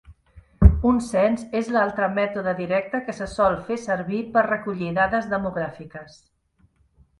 [0.91, 6.21] Un cens és l'altre mètode directe que se sol fer servir per recollir dades demogràfiques.